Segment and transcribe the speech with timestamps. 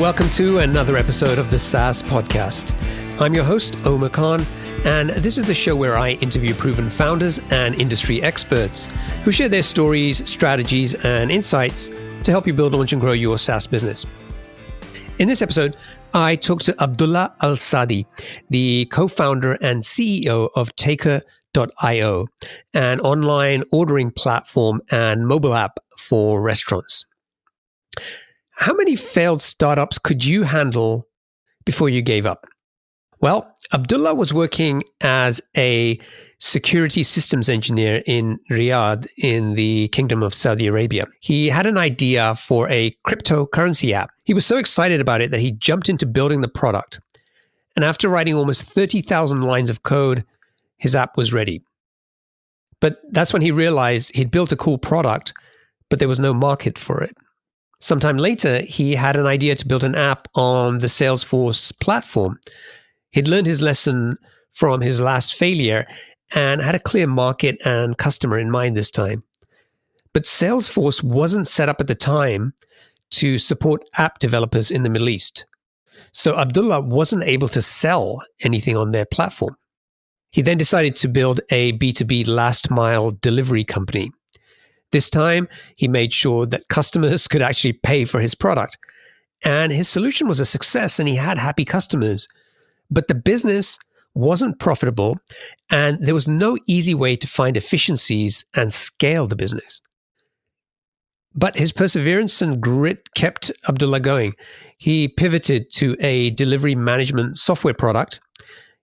[0.00, 2.74] Welcome to another episode of the SaaS Podcast.
[3.20, 4.40] I'm your host, Omer Khan,
[4.86, 8.88] and this is the show where I interview proven founders and industry experts
[9.24, 11.88] who share their stories, strategies, and insights
[12.22, 14.06] to help you build, launch, and grow your SaaS business.
[15.18, 15.76] In this episode,
[16.14, 18.06] I talked to Abdullah Alsaadi,
[18.48, 22.26] the co founder and CEO of Taker.io,
[22.72, 27.04] an online ordering platform and mobile app for restaurants.
[28.60, 31.08] How many failed startups could you handle
[31.64, 32.46] before you gave up?
[33.18, 35.98] Well, Abdullah was working as a
[36.36, 41.04] security systems engineer in Riyadh in the Kingdom of Saudi Arabia.
[41.20, 44.10] He had an idea for a cryptocurrency app.
[44.24, 47.00] He was so excited about it that he jumped into building the product.
[47.76, 50.26] And after writing almost 30,000 lines of code,
[50.76, 51.62] his app was ready.
[52.78, 55.32] But that's when he realized he'd built a cool product,
[55.88, 57.16] but there was no market for it.
[57.80, 62.38] Sometime later, he had an idea to build an app on the Salesforce platform.
[63.10, 64.18] He'd learned his lesson
[64.52, 65.86] from his last failure
[66.34, 69.24] and had a clear market and customer in mind this time.
[70.12, 72.52] But Salesforce wasn't set up at the time
[73.12, 75.46] to support app developers in the Middle East.
[76.12, 79.56] So Abdullah wasn't able to sell anything on their platform.
[80.32, 84.12] He then decided to build a B2B last mile delivery company.
[84.92, 88.78] This time, he made sure that customers could actually pay for his product.
[89.44, 92.28] And his solution was a success and he had happy customers.
[92.90, 93.78] But the business
[94.14, 95.18] wasn't profitable
[95.70, 99.80] and there was no easy way to find efficiencies and scale the business.
[101.32, 104.34] But his perseverance and grit kept Abdullah going.
[104.78, 108.20] He pivoted to a delivery management software product.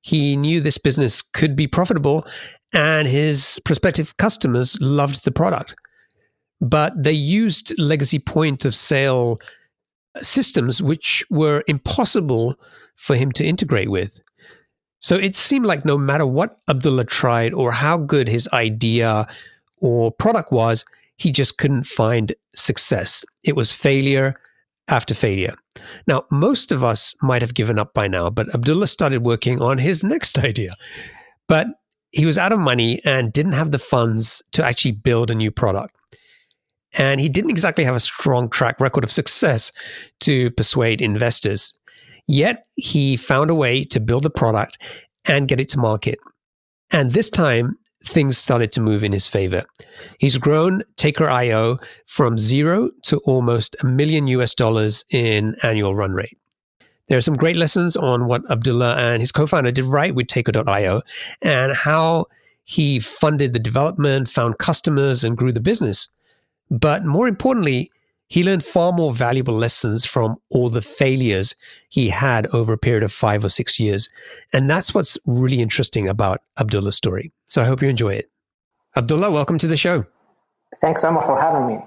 [0.02, 2.26] He knew this business could be profitable
[2.72, 5.76] and his prospective customers loved the product
[6.60, 9.40] but they used legacy point of sale
[10.22, 12.56] systems which were impossible
[12.95, 14.20] for him to integrate with.
[15.00, 19.28] So it seemed like no matter what Abdullah tried or how good his idea
[19.78, 20.86] or product was,
[21.17, 23.23] he just couldn't find success.
[23.44, 24.36] It was failure
[24.88, 25.54] after failure.
[26.08, 29.78] Now, most of us might have given up by now, but Abdullah started working on
[29.78, 30.76] his next idea.
[31.48, 31.67] But
[32.12, 35.52] he was out of money and didn't have the funds to actually build a new
[35.52, 35.97] product
[36.93, 39.71] and he didn't exactly have a strong track record of success
[40.21, 41.73] to persuade investors.
[42.27, 44.77] Yet he found a way to build a product
[45.25, 46.20] and get it to market.
[46.92, 49.65] And this time, things started to move in his favor.
[50.20, 56.37] He's grown Taker.io from zero to almost a million US dollars in annual run rate.
[57.08, 60.27] There are some great lessons on what Abdullah and his co founder did right with
[60.27, 61.02] Taker.io
[61.42, 62.25] and how
[62.64, 66.09] he funded the development, found customers, and grew the business.
[66.70, 67.92] But more importantly,
[68.30, 71.55] he learned far more valuable lessons from all the failures
[71.89, 74.10] he had over a period of five or six years.
[74.52, 77.32] And that's what's really interesting about Abdullah's story.
[77.48, 78.30] So I hope you enjoy it.
[78.95, 80.05] Abdullah, welcome to the show.
[80.82, 81.80] Thanks so much for having me.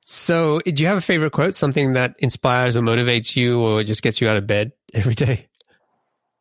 [0.00, 4.02] So, do you have a favorite quote, something that inspires or motivates you or just
[4.02, 5.48] gets you out of bed every day?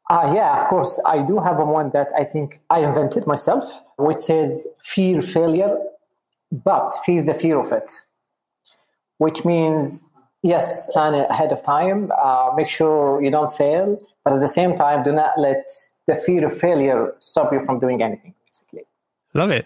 [0.10, 1.00] Uh, yeah, of course.
[1.06, 5.78] I do have one that I think I invented myself, which says, Fear failure
[6.52, 7.92] but feel the fear of it,
[9.18, 10.02] which means
[10.44, 14.76] yes, plan ahead of time, uh, make sure you don't fail, but at the same
[14.76, 15.66] time, do not let
[16.08, 18.34] the fear of failure stop you from doing anything.
[18.46, 18.84] Basically,
[19.34, 19.66] love it.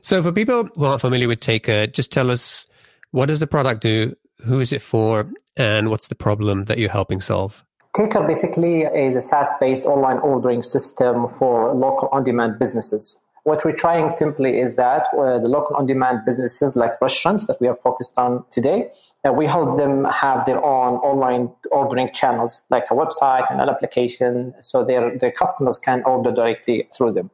[0.00, 2.66] So, for people who aren't familiar with Taker, just tell us
[3.10, 4.14] what does the product do,
[4.44, 7.64] who is it for, and what's the problem that you're helping solve.
[7.96, 13.16] Taker basically is a SaaS-based online ordering system for local on-demand businesses.
[13.46, 17.68] What we're trying simply is that uh, the local on-demand businesses like restaurants that we
[17.68, 18.90] are focused on today,
[19.24, 23.68] uh, we help them have their own online ordering channels like a website and an
[23.68, 27.30] application so their, their customers can order directly through them.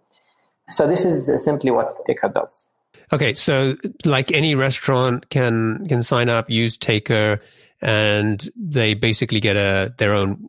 [0.68, 2.62] So this is simply what Taker does.
[3.10, 7.40] Okay, so like any restaurant can can sign up, use Taker,
[7.80, 10.46] and they basically get a their own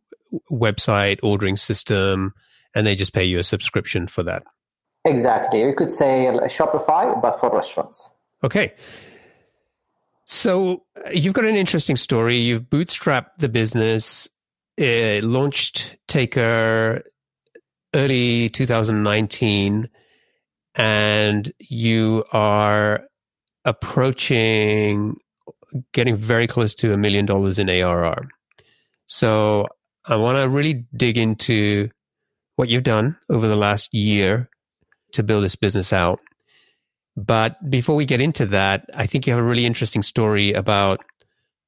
[0.52, 2.34] website ordering system,
[2.76, 4.44] and they just pay you a subscription for that.
[5.06, 5.62] Exactly.
[5.62, 8.10] You could say Shopify, but for restaurants.
[8.44, 8.74] Okay.
[10.26, 10.84] So
[11.14, 12.38] you've got an interesting story.
[12.38, 14.30] You've bootstrapped the business,
[14.80, 17.04] uh, launched Taker
[17.94, 19.90] early 2019,
[20.76, 23.02] and you are
[23.66, 25.18] approaching
[25.92, 28.28] getting very close to a million dollars in ARR.
[29.06, 29.68] So
[30.06, 31.90] I want to really dig into
[32.56, 34.50] what you've done over the last year
[35.14, 36.20] to build this business out.
[37.16, 41.00] But before we get into that, I think you have a really interesting story about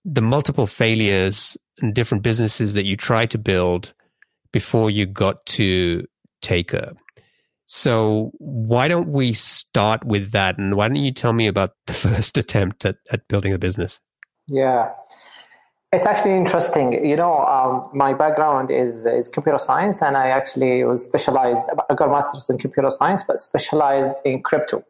[0.04, 3.94] the multiple failures and different businesses that you tried to build
[4.52, 6.06] before you got to
[6.42, 6.94] Taker.
[7.66, 10.58] So why don't we start with that?
[10.58, 14.00] And why don't you tell me about the first attempt at, at building a business?
[14.48, 14.92] Yeah.
[15.96, 16.88] It's actually interesting.
[17.12, 21.64] You know, um, my background is is computer science, and I actually was specialized.
[21.90, 24.84] I got a master's in computer science, but specialized in crypto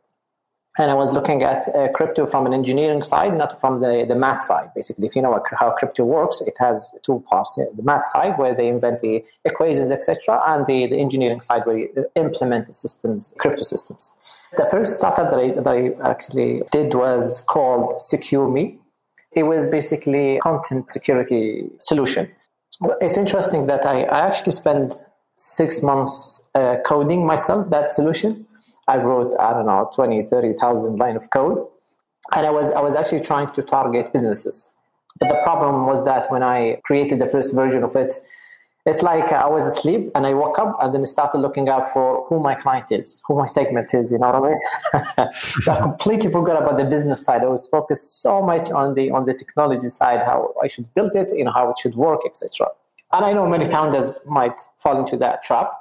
[0.77, 4.15] and I was looking at uh, crypto from an engineering side, not from the, the
[4.15, 4.71] math side.
[4.75, 8.37] Basically, if you know what, how crypto works, it has two parts: the math side,
[8.37, 12.73] where they invent the equations, etc., and the, the engineering side, where you implement the
[12.73, 14.11] systems, crypto systems.
[14.57, 18.77] The first startup that I, that I actually did was called SecureMe.
[19.35, 22.31] It was basically content security solution.
[23.01, 24.93] It's interesting that I, I actually spent
[25.37, 28.45] six months uh, coding myself that solution
[28.87, 31.59] I wrote, I don't know, 20, 30,000 line of code.
[32.35, 34.69] And I was, I was actually trying to target businesses.
[35.19, 38.13] But the problem was that when I created the first version of it,
[38.85, 41.91] it's like I was asleep and I woke up and then I started looking out
[41.91, 45.29] for who my client is, who my segment is, you know what I mean?
[45.61, 47.41] so I completely forgot about the business side.
[47.41, 51.15] I was focused so much on the on the technology side, how I should build
[51.15, 52.67] it, you know, how it should work, etc.
[53.11, 55.71] And I know many founders might fall into that trap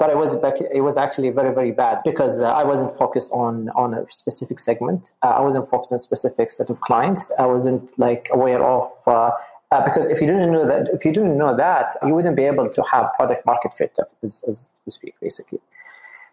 [0.00, 3.30] but it was back, it was actually very very bad because uh, I wasn't focused
[3.32, 5.12] on on a specific segment.
[5.22, 7.30] Uh, I wasn't focused on a specific set of clients.
[7.38, 8.90] I wasn't like aware of.
[9.06, 9.30] Uh,
[9.72, 12.44] uh because if you didn't know that, if you didn't know that, you wouldn't be
[12.44, 15.60] able to have product market fit, as, as to speak, basically.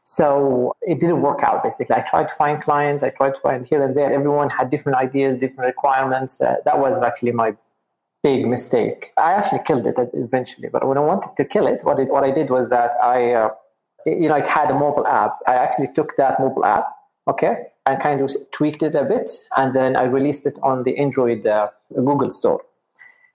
[0.04, 1.64] So it didn't work out.
[1.64, 3.04] Basically, I tried to find clients.
[3.04, 4.10] I tried to find here and there.
[4.12, 6.40] Everyone had different ideas, different requirements.
[6.40, 7.56] Uh, that was actually my
[8.24, 9.12] big mistake.
[9.18, 12.24] I actually killed it eventually, but when I wanted to kill it, what, it, what
[12.24, 13.50] I did was that I, uh,
[14.06, 15.40] you know, it had a mobile app.
[15.46, 16.86] I actually took that mobile app,
[17.28, 17.54] okay,
[17.86, 21.46] and kind of tweaked it a bit, and then I released it on the Android
[21.46, 22.62] uh, Google Store.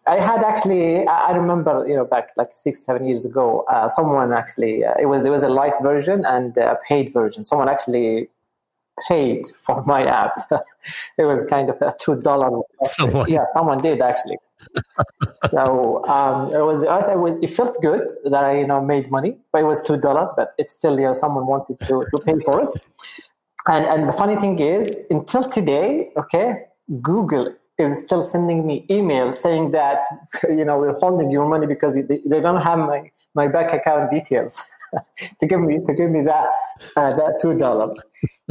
[0.07, 4.33] I had actually, I remember, you know, back like six, seven years ago, uh, someone
[4.33, 7.45] actually, uh, it was there was a light version and a paid version.
[7.45, 8.29] Someone actually
[9.09, 10.51] paid for my app.
[11.19, 12.63] it was kind of a two dollar.
[12.85, 14.39] Someone, yeah, someone did actually
[15.51, 19.37] so um, it was, it was it felt good that I you know made money,
[19.53, 20.33] but it was two dollars.
[20.37, 22.83] But it's still you know someone wanted to, to pay for it.
[23.69, 26.65] And and the funny thing is, until today, okay,
[27.01, 29.99] Google is still sending me emails saying that
[30.49, 34.11] you know we're holding your money because they, they don't have my my bank account
[34.11, 34.61] details
[35.41, 36.47] to give me to give me that
[36.97, 37.99] uh, that two dollars.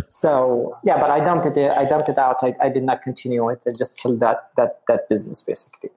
[0.10, 1.72] So yeah, but I dumped it.
[1.72, 2.38] I dumped it out.
[2.42, 3.64] I, I did not continue it.
[3.68, 5.90] I just killed that that that business basically.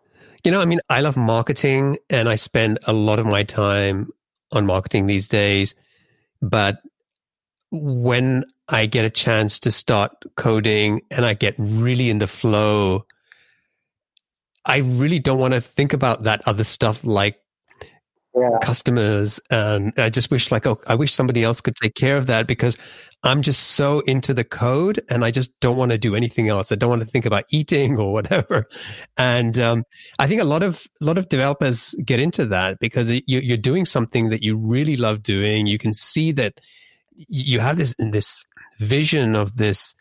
[0.44, 4.10] You know, I mean, I love marketing and I spend a lot of my time
[4.52, 5.74] on marketing these days.
[6.42, 6.82] But
[7.70, 13.06] when I get a chance to start coding and I get really in the flow,
[14.66, 17.36] I really don't want to think about that other stuff like
[18.34, 18.58] yeah.
[18.62, 19.40] customers.
[19.50, 22.46] And I just wish like, oh, I wish somebody else could take care of that
[22.46, 22.76] because
[23.22, 26.72] I'm just so into the code and I just don't want to do anything else.
[26.72, 28.66] I don't want to think about eating or whatever.
[29.16, 29.84] And, um,
[30.18, 33.56] I think a lot of, a lot of developers get into that because you, you're
[33.56, 35.66] doing something that you really love doing.
[35.66, 36.60] You can see that
[37.28, 38.44] you have this, this
[38.78, 39.94] vision of this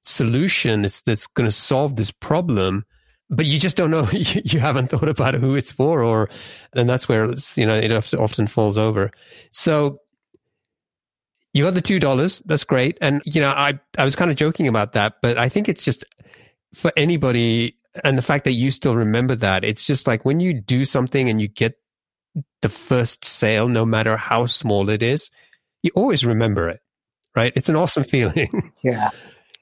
[0.00, 2.84] solution that's, that's going to solve this problem
[3.32, 4.08] but you just don't know.
[4.12, 6.28] you haven't thought about who it's for, or
[6.74, 9.10] and that's where it's you know it often falls over.
[9.50, 10.00] So
[11.54, 12.40] you got the two dollars.
[12.44, 15.48] That's great, and you know I I was kind of joking about that, but I
[15.48, 16.04] think it's just
[16.74, 20.52] for anybody, and the fact that you still remember that, it's just like when you
[20.52, 21.74] do something and you get
[22.60, 25.30] the first sale, no matter how small it is,
[25.82, 26.80] you always remember it,
[27.34, 27.52] right?
[27.56, 28.72] It's an awesome feeling.
[28.84, 29.10] Yeah.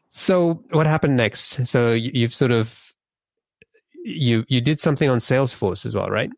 [0.08, 1.66] So what happened next?
[1.68, 2.89] So you've sort of
[4.04, 6.30] you you did something on Salesforce as well, right?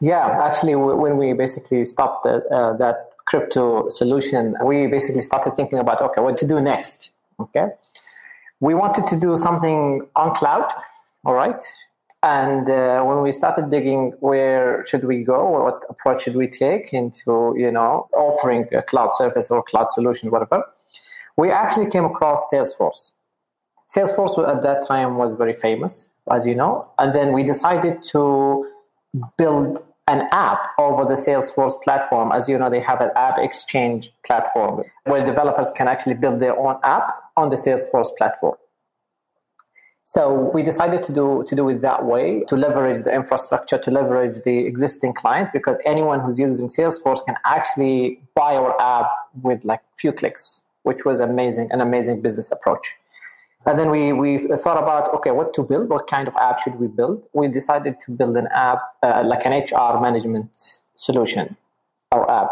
[0.00, 5.78] Yeah, actually, when we basically stopped the, uh, that crypto solution, we basically started thinking
[5.78, 7.10] about okay, what to do next.
[7.38, 7.68] Okay,
[8.60, 10.68] we wanted to do something on cloud,
[11.24, 11.62] all right.
[12.24, 15.50] And uh, when we started digging, where should we go?
[15.50, 20.30] What approach should we take into you know offering a cloud service or cloud solution,
[20.30, 20.64] whatever?
[21.36, 23.12] We actually came across Salesforce.
[23.94, 26.88] Salesforce at that time was very famous as you know.
[26.98, 28.66] And then we decided to
[29.38, 32.32] build an app over the Salesforce platform.
[32.32, 36.58] As you know, they have an app exchange platform where developers can actually build their
[36.58, 38.56] own app on the Salesforce platform.
[40.04, 43.90] So we decided to do to do it that way to leverage the infrastructure, to
[43.90, 49.06] leverage the existing clients, because anyone who's using Salesforce can actually buy our app
[49.42, 52.96] with like few clicks, which was amazing, an amazing business approach.
[53.66, 55.88] And then we, we thought about, okay, what to build?
[55.88, 57.26] What kind of app should we build?
[57.32, 61.56] We decided to build an app, uh, like an HR management solution,
[62.10, 62.50] our app.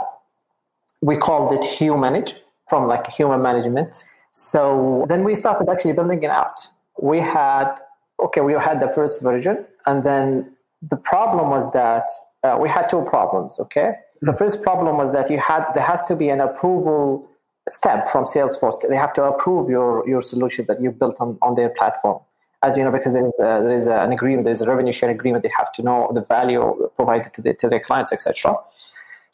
[1.01, 2.35] We called it HuManage
[2.69, 4.05] from like human management.
[4.33, 6.69] So then we started actually building it out.
[7.01, 7.75] We had,
[8.23, 9.65] okay, we had the first version.
[9.87, 10.53] And then
[10.89, 12.09] the problem was that
[12.45, 13.95] uh, we had two problems, okay?
[14.23, 17.30] The first problem was that you had, there has to be an approval
[17.71, 18.77] step from Salesforce.
[18.89, 22.21] They have to approve your, your solution that you've built on, on their platform.
[22.63, 25.09] As you know, because there is, a, there is an agreement, there's a revenue share
[25.09, 28.55] agreement, they have to know the value provided to, the, to their clients, etc.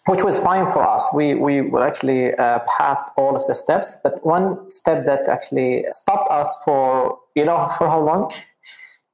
[0.07, 1.05] Which was fine for us.
[1.13, 5.85] We, we were actually uh, passed all of the steps, but one step that actually
[5.91, 8.33] stopped us for, you know, for how long?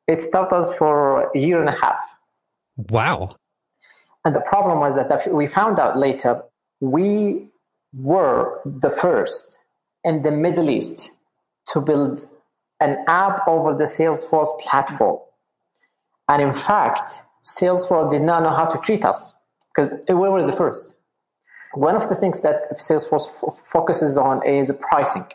[0.09, 2.01] It stopped us for a year and a half.
[2.77, 3.37] Wow.
[4.25, 6.43] And the problem was that we found out later
[6.81, 7.52] we
[7.95, 9.59] were the first
[10.05, 11.11] in the Middle East
[11.69, 12.29] to build
[12.81, 15.19] an app over the Salesforce platform.
[16.29, 19.35] And in fact, Salesforce did not know how to treat us
[19.75, 20.95] because we were the first.
[21.75, 25.27] One of the things that Salesforce f- focuses on is pricing.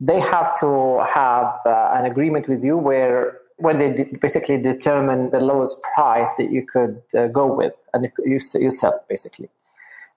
[0.00, 5.30] They have to have uh, an agreement with you where where they de- basically determine
[5.30, 9.48] the lowest price that you could uh, go with and you, you sell basically.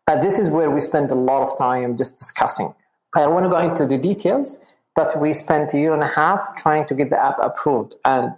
[0.07, 2.73] And this is where we spend a lot of time just discussing.
[3.15, 4.59] I don't want to go into the details,
[4.95, 7.95] but we spent a year and a half trying to get the app approved.
[8.05, 8.31] And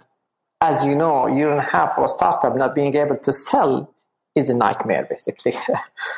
[0.60, 3.32] as you know, a year and a half for a startup not being able to
[3.32, 3.92] sell
[4.34, 5.54] is a nightmare, basically.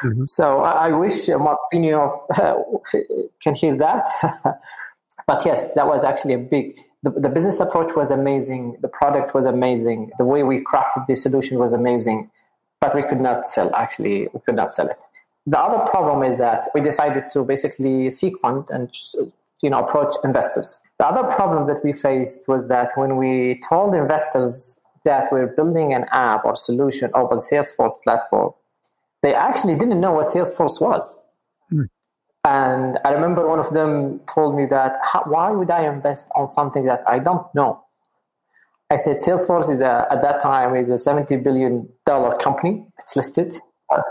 [0.02, 0.24] Mm-hmm.
[0.24, 2.54] so I wish my opinion of, uh,
[3.42, 4.08] can hear that.
[5.26, 6.78] but yes, that was actually a big.
[7.02, 8.78] The, the business approach was amazing.
[8.80, 10.10] The product was amazing.
[10.16, 12.30] The way we crafted the solution was amazing,
[12.80, 13.74] but we could not sell.
[13.74, 15.04] Actually, we could not sell it.
[15.50, 18.88] The other problem is that we decided to basically seek fund and
[19.62, 20.80] you know approach investors.
[20.98, 25.92] The other problem that we faced was that when we told investors that we're building
[25.92, 28.52] an app or solution over the Salesforce platform,
[29.22, 31.18] they actually didn't know what Salesforce was.
[31.72, 31.88] Mm.
[32.44, 36.84] And I remember one of them told me that, why would I invest on something
[36.84, 37.82] that I don't know?
[38.88, 41.88] I said, Salesforce is a, at that time is a $70 billion
[42.38, 42.84] company.
[42.98, 43.60] It's listed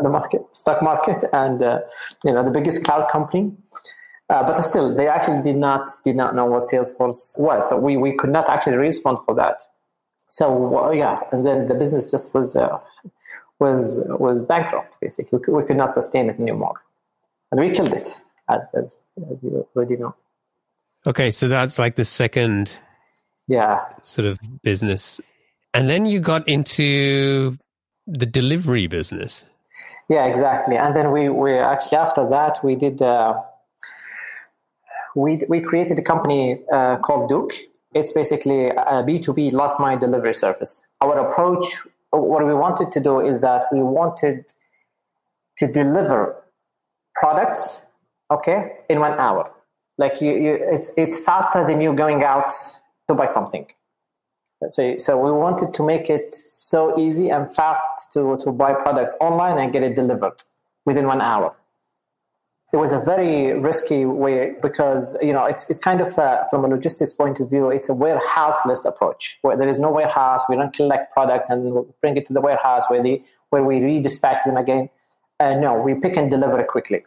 [0.02, 1.80] the market, stock market, and uh,
[2.24, 3.52] you know the biggest cloud company.
[4.30, 7.98] Uh, but still, they actually did not did not know what Salesforce was, so we,
[7.98, 9.62] we could not actually respond for that.
[10.28, 12.80] So yeah, and then the business just was uh,
[13.58, 14.94] was was bankrupt.
[15.02, 16.80] Basically, we could, we could not sustain it anymore,
[17.52, 18.16] and we killed it,
[18.50, 19.00] as as,
[19.32, 20.14] as you already know.
[21.08, 22.74] Okay, so that's like the second,
[23.48, 25.20] yeah, sort of business,
[25.74, 27.58] and then you got into
[28.06, 29.46] the delivery business.
[30.10, 30.76] Yeah, exactly.
[30.76, 33.42] And then we, we actually after that we did uh,
[35.16, 37.54] we we created a company uh, called Duke.
[37.94, 40.84] It's basically a B two B last mile delivery service.
[41.02, 41.66] Our approach,
[42.10, 44.46] what we wanted to do is that we wanted
[45.60, 46.36] to deliver
[47.16, 47.84] products,
[48.32, 49.52] okay, in one hour.
[49.98, 52.52] Like you, you it's it's faster than you going out
[53.08, 53.68] to buy something.
[54.70, 56.36] So, so we wanted to make it
[56.70, 60.38] so easy and fast to, to buy products online and get it delivered
[60.86, 61.56] within one hour.
[62.72, 66.64] It was a very risky way because you know it's it's kind of a, from
[66.66, 70.42] a logistics point of view, it's a warehouse list approach where there is no warehouse.
[70.48, 71.60] We don't collect products and
[72.02, 74.92] bring it to the warehouse where the where we redispatch them again.
[75.40, 77.02] Uh, no, we pick and deliver quickly.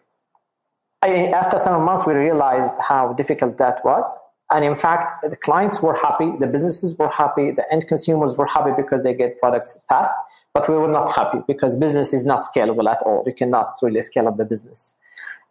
[1.03, 4.05] I, after some months, we realized how difficult that was,
[4.53, 8.47] and in fact, the clients were happy, the businesses were happy, the end consumers were
[8.47, 10.15] happy because they get products fast,
[10.53, 13.23] but we were not happy because business is not scalable at all.
[13.25, 14.95] We cannot really scale up the business.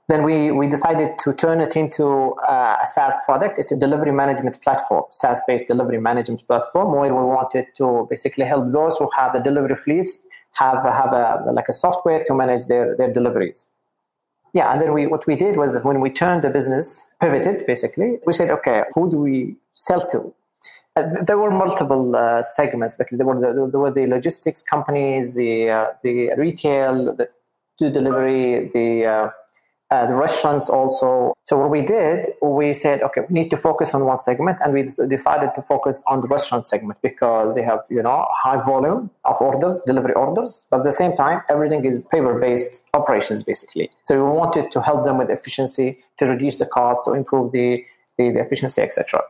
[0.08, 3.58] Then we, we decided to turn it into uh, a SaaS product.
[3.58, 8.46] It's a delivery management platform, SaaS based delivery management platform, where we wanted to basically
[8.46, 10.17] help those who have the delivery fleets
[10.51, 13.65] have, have a, like a software to manage their, their deliveries
[14.53, 17.65] yeah, and then we what we did was that when we turned the business, pivoted
[17.65, 20.34] basically, we said, okay, who do we sell to?
[20.98, 25.36] Uh, there were multiple uh, segments, but there were the, there were the logistics companies,
[25.36, 27.29] the uh, the retail, the
[27.89, 29.05] delivery, the
[29.91, 31.33] uh, the restaurants also.
[31.43, 34.74] So what we did, we said, okay, we need to focus on one segment, and
[34.74, 39.12] we decided to focus on the restaurant segment because they have you know high volume
[39.25, 43.91] of orders, delivery orders, but at the same time, everything is paper-based operations basically.
[44.03, 47.86] So we wanted to help them with efficiency, to reduce the cost, to improve the
[48.17, 49.21] the, the efficiency, etc.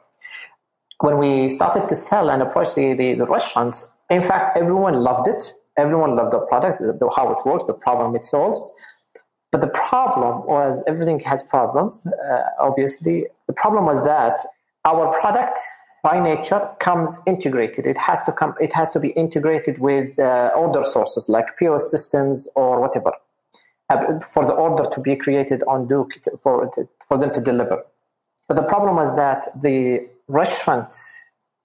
[1.00, 5.28] When we started to sell and approach the, the, the restaurants, in fact, everyone loved
[5.28, 5.54] it.
[5.78, 8.70] Everyone loved the product, the, how it works, the problem it solves
[9.52, 13.26] but the problem was everything has problems, uh, obviously.
[13.48, 14.46] The problem was that
[14.86, 15.60] our product
[16.04, 17.86] by nature comes integrated.
[17.86, 18.56] It has to come.
[18.62, 23.12] It has to be integrated with uh, order sources like POS systems or whatever
[23.90, 26.72] uh, for the order to be created on Duke for
[27.08, 27.84] for them to deliver.
[28.48, 30.96] But the problem is that the restaurant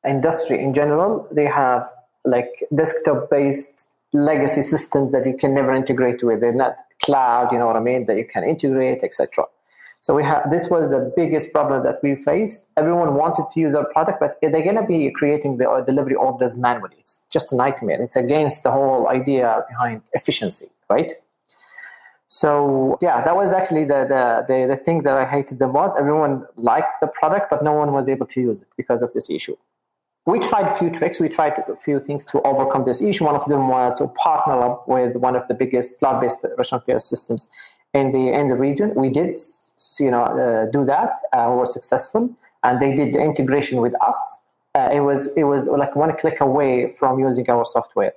[0.07, 1.89] industry in general they have
[2.25, 3.89] like desktop based
[4.25, 6.41] legacy systems that you can never integrate with.
[6.41, 9.45] They're not cloud, you know what I mean, that you can integrate, etc.
[10.01, 12.67] So we have this was the biggest problem that we faced.
[12.77, 16.15] Everyone wanted to use our product, but they're going to be creating the uh, delivery
[16.15, 16.97] orders manually.
[16.99, 18.01] It's just a nightmare.
[18.01, 21.13] It's against the whole idea behind efficiency, right?
[22.29, 25.97] So yeah, that was actually the, the, the, the thing that I hated the most.
[25.99, 29.31] Everyone liked the product, but no one was able to use it because of this
[29.31, 29.57] issue
[30.27, 31.21] we tried a few tricks.
[31.21, 33.25] We tried a few things to overcome this issue.
[33.25, 37.09] One of them was to partner up with one of the biggest cloud-based restaurant POS
[37.09, 37.49] systems
[37.95, 38.93] in the in the region.
[38.97, 39.41] We did,
[40.01, 41.13] you know, uh, do that.
[41.33, 42.29] Uh, we were successful,
[42.65, 44.39] and they did the integration with us.
[44.75, 48.13] Uh, it was it was like one click away from using our software.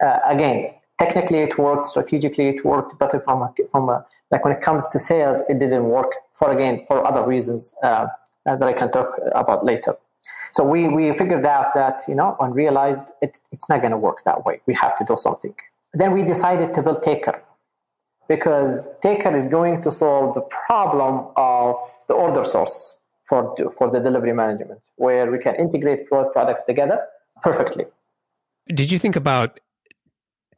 [0.00, 4.54] Uh, again, technically it worked, strategically it worked, but from a, from a, like when
[4.54, 8.06] it comes to sales, it didn't work for again for other reasons uh,
[8.46, 9.96] that I can talk about later.
[10.52, 13.98] So we, we figured out that, you know, and realized it, it's not going to
[13.98, 14.60] work that way.
[14.66, 15.54] We have to do something.
[15.94, 17.42] Then we decided to build Taker
[18.28, 21.76] because Taker is going to solve the problem of
[22.08, 27.00] the order source for, for the delivery management, where we can integrate both products together
[27.42, 27.84] perfectly.
[28.68, 29.60] Did you think about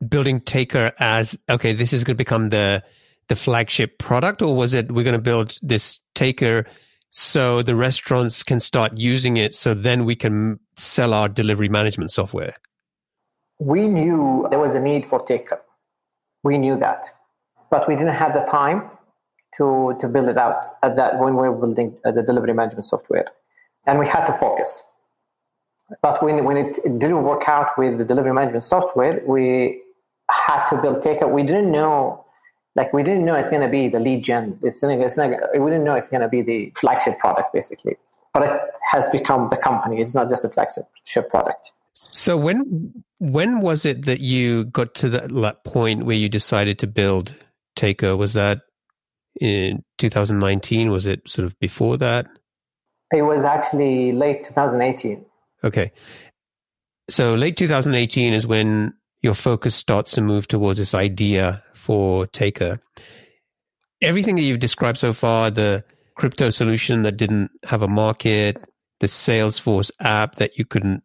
[0.06, 2.82] building Taker as, okay, this is going to become the,
[3.28, 6.66] the flagship product, or was it we're going to build this Taker
[7.14, 12.10] so the restaurants can start using it so then we can sell our delivery management
[12.10, 12.54] software.
[13.58, 15.60] We knew there was a need for taker
[16.42, 17.06] we knew that.
[17.70, 18.90] But we didn't have the time
[19.56, 22.84] to to build it out at that when we were building uh, the delivery management
[22.84, 23.26] software.
[23.86, 24.84] And we had to focus.
[26.00, 29.82] But when, when it, didn't work out with the delivery management software we
[30.30, 32.21] had to build taker we didn't know
[32.74, 34.58] like we didn't know it's going to be the lead gen.
[34.62, 37.96] It's, it's not, we didn't know it's going to be the flagship product basically,
[38.32, 40.00] but it has become the company.
[40.00, 40.86] It's not just a flagship
[41.30, 41.72] product.
[41.94, 46.86] So when when was it that you got to that point where you decided to
[46.86, 47.34] build
[47.76, 48.16] Taker?
[48.16, 48.62] Was that
[49.40, 50.90] in 2019?
[50.90, 52.26] Was it sort of before that?
[53.12, 55.24] It was actually late 2018.
[55.64, 55.92] Okay.
[57.08, 62.80] So late 2018 is when your focus starts to move towards this idea for Taker.
[64.00, 65.84] Everything that you've described so far, the
[66.16, 68.58] crypto solution that didn't have a market,
[69.00, 71.02] the Salesforce app that you couldn't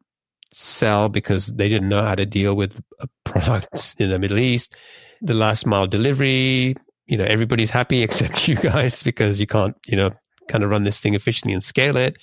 [0.53, 4.75] sell because they didn't know how to deal with a product in the Middle East,
[5.21, 6.75] the last mile delivery,
[7.07, 10.11] you know, everybody's happy except you guys because you can't, you know,
[10.47, 12.17] kind of run this thing efficiently and scale it.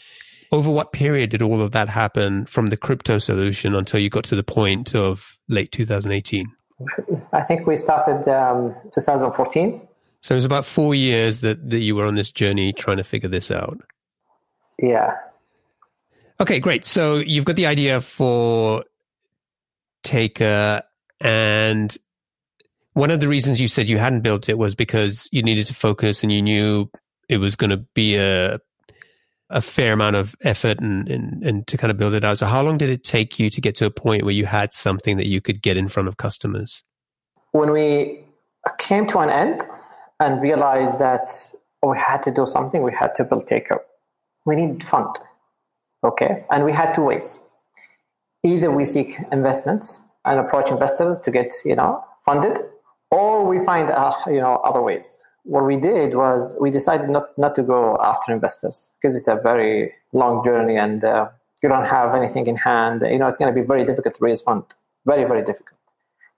[0.52, 4.24] Over what period did all of that happen from the crypto solution until you got
[4.24, 6.46] to the point of late 2018?
[7.32, 9.80] I think we started um, 2014.
[10.20, 13.04] So it was about four years that, that you were on this journey trying to
[13.04, 13.78] figure this out.
[14.78, 15.16] Yeah.
[16.40, 16.84] Okay, great.
[16.84, 18.84] So you've got the idea for
[20.02, 20.82] Taker,
[21.20, 21.96] and
[22.94, 25.74] one of the reasons you said you hadn't built it was because you needed to
[25.74, 26.90] focus and you knew
[27.28, 28.58] it was going to be a
[29.54, 32.36] a fair amount of effort and, and, and to kind of build it out.
[32.38, 34.72] So how long did it take you to get to a point where you had
[34.72, 36.82] something that you could get in front of customers?
[37.52, 38.24] When we
[38.78, 39.62] came to an end
[40.18, 41.30] and realized that
[41.86, 43.80] we had to do something, we had to build Taker.
[44.44, 45.14] We need fund.
[46.02, 46.44] Okay.
[46.50, 47.38] And we had two ways.
[48.42, 52.58] Either we seek investments and approach investors to get, you know, funded,
[53.12, 57.36] or we find, uh, you know, other ways what we did was we decided not,
[57.38, 61.28] not to go after investors because it's a very long journey and uh,
[61.62, 63.02] you don't have anything in hand.
[63.02, 64.64] You know, it's going to be very difficult to raise fund.
[65.06, 65.78] Very, very difficult.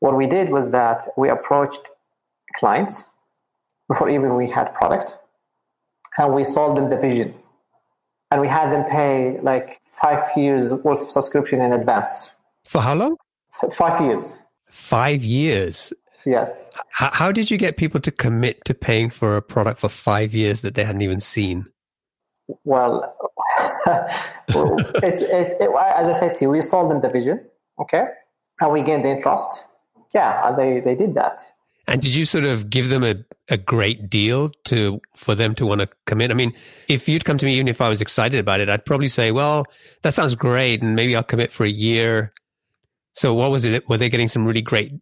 [0.01, 1.91] What we did was that we approached
[2.57, 3.05] clients
[3.89, 5.15] before even we had product
[6.19, 7.35] and we sold them the vision.
[8.33, 12.33] And we had them pay like five years worth of subscription in advance.
[12.65, 13.17] For how long?
[13.73, 14.35] Five years.
[14.69, 15.93] Five years.
[16.27, 16.73] Yes.
[16.91, 20.35] How, how did you get people to commit to paying for a product for five
[20.35, 21.67] years that they hadn't even seen?
[22.65, 23.17] Well,
[23.59, 27.45] it's, it's it, as I said to you, we sold them the vision,
[27.81, 28.07] okay,
[28.61, 29.67] and we gained their trust.
[30.15, 31.43] Yeah, and they they did that.
[31.89, 33.15] And did you sort of give them a,
[33.49, 36.31] a great deal to for them to want to commit?
[36.31, 36.53] I mean,
[36.89, 39.33] if you'd come to me, even if I was excited about it, I'd probably say,
[39.33, 39.65] "Well,
[40.03, 42.33] that sounds great, and maybe I'll commit for a year."
[43.15, 43.89] So, what was it?
[43.89, 44.93] Were they getting some really great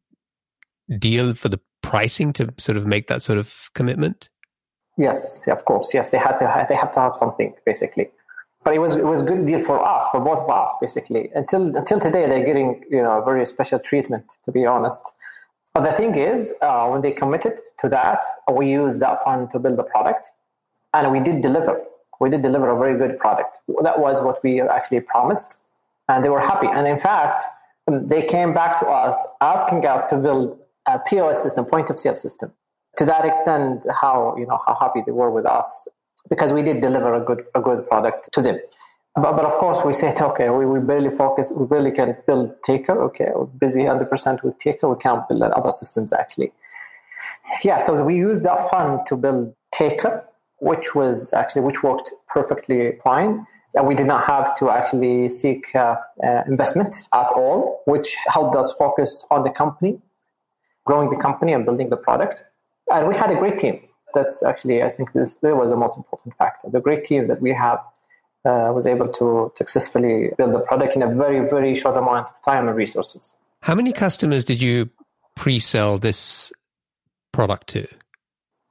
[0.99, 4.29] deal for the pricing to sort of make that sort of commitment?
[4.97, 5.93] Yes, of course.
[5.93, 6.67] Yes, they had to.
[6.69, 8.11] They have to have something basically.
[8.65, 11.31] but it was it was a good deal for us, for both of us, basically.
[11.35, 15.03] Until until today, they're getting you know very special treatment, to be honest.
[15.75, 18.21] But the thing is, uh, when they committed to that,
[18.51, 20.31] we used that fund to build the product,
[20.95, 21.83] and we did deliver.
[22.21, 23.59] We did deliver a very good product.
[23.83, 25.59] That was what we actually promised,
[26.09, 26.69] and they were happy.
[26.69, 27.45] And in fact,
[27.89, 32.15] they came back to us asking us to build a POS system, point of sale
[32.15, 32.53] system.
[32.99, 35.89] To that extent, how you know how happy they were with us
[36.29, 38.59] because we did deliver a good a good product to them.
[39.17, 42.61] But, but of course, we said, okay, we, we barely focus, we barely can build
[42.65, 43.01] Taker.
[43.05, 44.89] Okay, we're busy 100% with Taker.
[44.89, 46.53] We can't build other systems actually.
[47.63, 50.25] Yeah, so we used that fund to build Taker,
[50.59, 53.47] which was actually which worked perfectly fine.
[53.75, 58.57] And we did not have to actually seek uh, uh, investment at all, which helped
[58.57, 60.01] us focus on the company,
[60.85, 62.43] growing the company and building the product.
[62.91, 63.81] And we had a great team
[64.15, 66.71] that's actually, I think this, was the most important factor.
[66.71, 67.79] The great team that we have
[68.45, 72.43] uh, was able to successfully build the product in a very, very short amount of
[72.43, 73.33] time and resources.
[73.63, 74.91] How many customers did you
[75.35, 76.53] pre sell this
[77.33, 77.87] product to?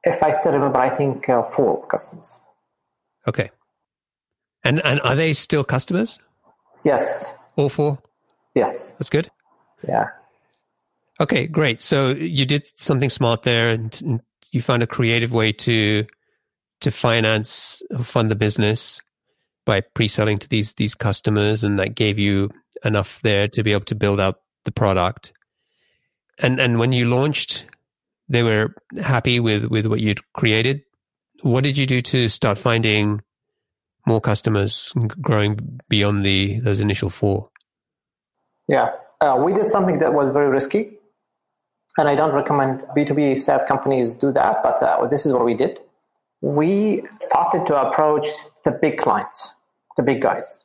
[0.03, 2.39] If I still remember, I think uh, four customers.
[3.27, 3.49] Okay.
[4.63, 6.19] And, and are they still customers?
[6.83, 7.33] Yes.
[7.55, 7.99] All four?
[8.55, 8.91] Yes.
[8.91, 9.29] That's good.
[9.87, 10.07] Yeah.
[11.19, 11.81] Okay, great.
[11.81, 14.21] So you did something smart there and, and
[14.51, 16.05] you found a creative way to
[16.81, 18.99] to finance or fund the business
[19.65, 22.49] by pre-selling to these these customers and that gave you
[22.83, 25.33] enough there to be able to build out the product.
[26.39, 27.65] And and when you launched
[28.27, 30.81] they were happy with with what you'd created.
[31.41, 33.21] What did you do to start finding
[34.07, 37.49] more customers growing beyond the those initial four?
[38.67, 38.91] Yeah.
[39.21, 40.97] Uh, we did something that was very risky
[41.97, 45.53] and I don't recommend B2B SaaS companies do that, but uh, this is what we
[45.53, 45.79] did.
[46.41, 48.27] We started to approach
[48.65, 49.53] the big clients,
[49.95, 50.61] the big guys.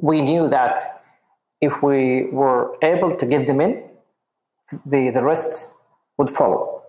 [0.00, 1.02] We knew that
[1.60, 3.82] if we were able to get them in,
[4.86, 5.66] the, the rest
[6.16, 6.82] would follow.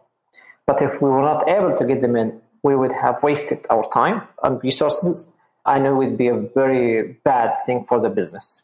[0.67, 3.89] But if we were not able to get them in, we would have wasted our
[3.89, 5.29] time and resources.
[5.65, 8.61] I know it would be a very bad thing for the business.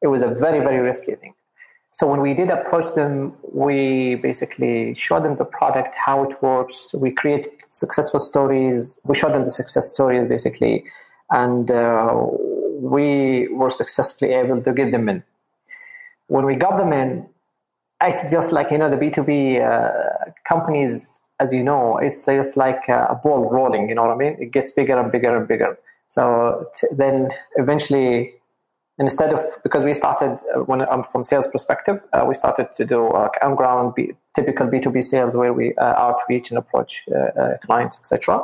[0.00, 1.34] It was a very, very risky thing.
[1.98, 6.94] So when we did approach them, we basically showed them the product, how it works.
[6.94, 9.00] We created successful stories.
[9.04, 10.84] We showed them the success stories basically,
[11.30, 12.14] and uh,
[12.76, 15.24] we were successfully able to get them in.
[16.28, 17.28] When we got them in,
[18.00, 19.88] it's just like you know the B two B uh,
[20.46, 23.88] companies, as you know, it's just like a ball rolling.
[23.88, 24.36] You know what I mean?
[24.38, 25.76] It gets bigger and bigger and bigger.
[26.06, 28.34] So t- then eventually
[28.98, 32.84] instead of because we started uh, when um, from sales perspective, uh, we started to
[32.84, 37.40] do uh, on ground B, typical B2B sales where we uh, outreach and approach uh,
[37.40, 38.40] uh, clients, etc.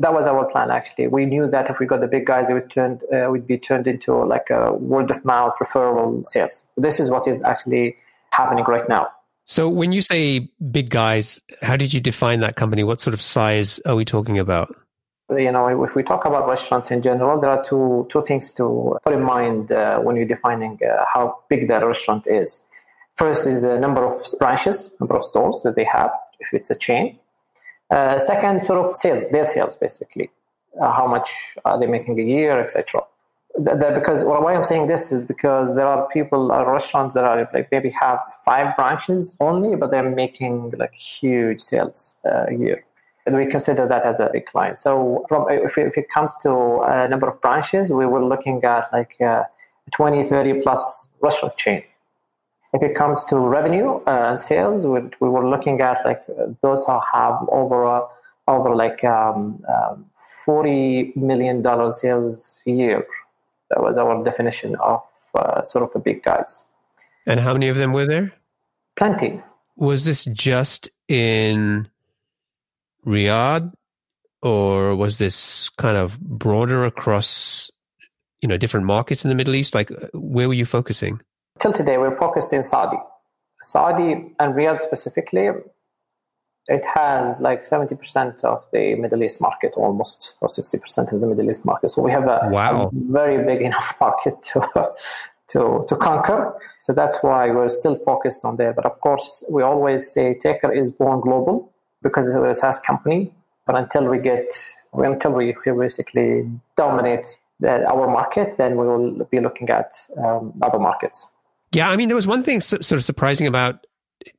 [0.00, 0.70] That was our plan.
[0.70, 3.58] Actually, we knew that if we got the big guys, it would turn would be
[3.58, 6.64] turned into like a word of mouth referral sales.
[6.76, 7.96] This is what is actually
[8.30, 9.08] happening right now.
[9.46, 12.82] So, when you say big guys, how did you define that company?
[12.82, 14.74] What sort of size are we talking about?
[15.30, 18.96] You know, if we talk about restaurants in general, there are two two things to
[19.02, 22.62] put in mind uh, when you're defining uh, how big that restaurant is.
[23.14, 26.10] First is the number of branches, number of stores that they have,
[26.40, 27.18] if it's a chain.
[27.90, 30.30] Uh, second, sort of sales, their sales basically,
[30.80, 33.02] uh, how much are they making a year, etc.
[33.56, 37.48] Because well, why I'm saying this is because there are people, uh, restaurants that are
[37.54, 42.84] like maybe have five branches only, but they're making like huge sales uh, a year
[43.32, 44.78] we consider that as a client.
[44.78, 48.62] So from, if, it, if it comes to a number of branches, we were looking
[48.64, 49.44] at like uh,
[49.92, 51.82] 20, 30 plus restaurant chain.
[52.74, 56.22] If it comes to revenue uh, and sales, we, we were looking at like
[56.60, 58.06] those who have over
[58.46, 60.04] over like um, um,
[60.44, 63.06] 40 million dollar sales a year.
[63.70, 65.02] That was our definition of
[65.34, 66.64] uh, sort of the big guys.
[67.26, 68.32] And how many of them were there?
[68.96, 69.40] Plenty.
[69.76, 71.88] Was this just in
[73.06, 73.72] Riyadh,
[74.42, 77.70] or was this kind of broader across,
[78.40, 79.74] you know, different markets in the Middle East?
[79.74, 81.20] Like, where were you focusing?
[81.58, 82.98] Till today, we're focused in Saudi.
[83.62, 85.48] Saudi and Riyadh specifically,
[86.68, 91.50] it has like 70% of the Middle East market almost, or 60% of the Middle
[91.50, 91.90] East market.
[91.90, 92.86] So we have a, wow.
[92.86, 94.92] a very big enough market to,
[95.48, 96.58] to, to conquer.
[96.78, 98.72] So that's why we're still focused on there.
[98.72, 101.73] But of course, we always say Taker is born global
[102.04, 103.34] because it's a SaaS company.
[103.66, 104.46] But until we get,
[104.92, 110.78] until we basically dominate the, our market, then we will be looking at um, other
[110.78, 111.26] markets.
[111.72, 113.86] Yeah, I mean, there was one thing sort of surprising about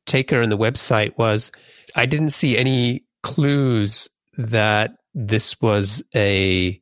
[0.06, 1.52] Taker and the website was
[1.94, 6.80] I didn't see any clues that this was a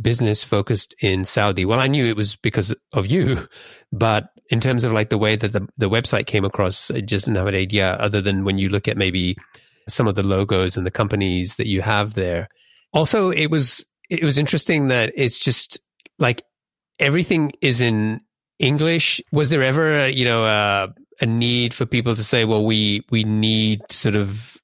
[0.00, 1.64] business focused in Saudi?
[1.64, 3.48] Well, I knew it was because of you,
[3.92, 7.26] but in terms of like the way that the, the website came across, I just
[7.26, 9.36] didn't have an idea other than when you look at maybe
[9.88, 12.48] some of the logos and the companies that you have there.
[12.92, 15.80] Also, it was, it was interesting that it's just
[16.18, 16.42] like
[16.98, 18.20] everything is in
[18.58, 19.20] English.
[19.32, 20.88] Was there ever, a, you know, a,
[21.20, 24.56] a need for people to say, well, we, we need sort of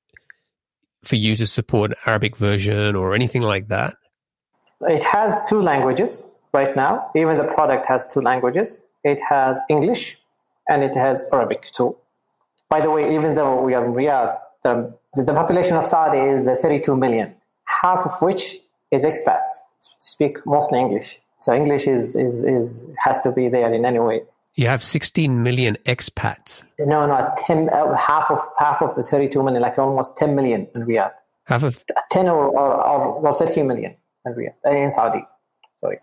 [1.02, 3.96] for you to support Arabic version or anything like that?
[4.80, 7.10] It has two languages right now.
[7.14, 8.80] Even the product has two languages.
[9.04, 10.18] It has English
[10.68, 11.96] and it has Arabic too.
[12.70, 16.46] By the way, even though we are in Riyadh, the, the population of Saudi is
[16.46, 17.35] 32 million,
[17.66, 18.59] half of which
[18.90, 19.50] is expats,
[20.00, 21.20] speak mostly English.
[21.38, 24.22] So English is, is, is has to be there in any way.
[24.55, 26.62] You have 16 million expats.
[26.79, 30.68] No, no, 10, uh, half of half of the 32 million, like almost 10 million
[30.74, 31.12] in Riyadh.
[31.44, 35.24] Half of 10 or, or, or 13 million in Riyadh, uh, in Saudi.
[35.81, 35.98] Sorry.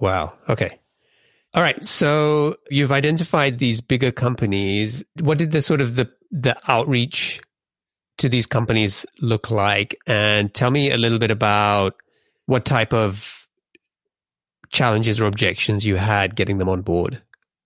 [0.00, 0.34] Wow.
[0.48, 0.78] Okay.
[1.54, 1.82] All right.
[1.84, 5.02] So you've identified these bigger companies.
[5.20, 7.40] What did the sort of the the outreach
[8.18, 9.96] to these companies look like?
[10.06, 11.94] And tell me a little bit about
[12.46, 13.46] what type of
[14.70, 17.20] challenges or objections you had getting them on board.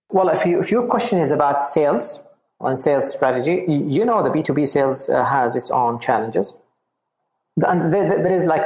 [0.09, 2.19] Well, if, you, if your question is about sales
[2.61, 6.53] and sales strategy, you know the B2B sales uh, has its own challenges.
[7.57, 8.63] And there, there is like,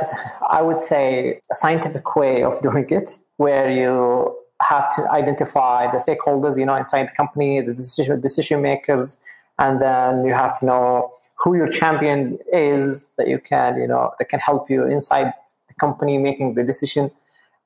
[0.49, 5.97] I would say, a scientific way of doing it where you have to identify the
[5.97, 9.17] stakeholders, you know, inside the company, the decision, decision makers,
[9.59, 14.11] and then you have to know who your champion is that you can, you know,
[14.19, 15.33] that can help you inside
[15.67, 17.11] the company making the decision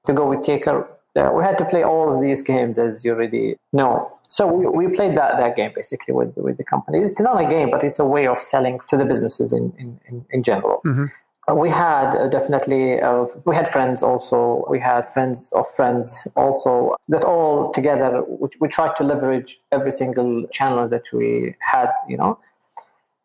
[0.06, 3.12] to go with Taker uh, we had to play all of these games, as you
[3.12, 4.12] already know.
[4.28, 7.12] So we, we played that, that game basically with with the companies.
[7.12, 10.26] It's not a game, but it's a way of selling to the businesses in in,
[10.32, 10.82] in, general.
[10.86, 11.06] Mm-hmm.
[11.50, 14.66] Uh, we had uh, definitely uh, we had friends also.
[14.70, 16.96] We had friends of friends also.
[17.10, 21.90] That all together, we, we tried to leverage every single channel that we had.
[22.08, 22.40] You know